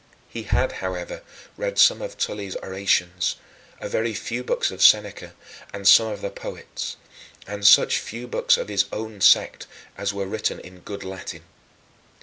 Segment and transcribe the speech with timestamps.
[0.27, 1.21] He had, however,
[1.57, 3.35] read some of Tully's orations,
[3.79, 5.35] a very few books of Seneca,
[5.71, 6.97] and some of the poets,
[7.45, 9.67] and such few books of his own sect
[9.99, 11.43] as were written in good Latin.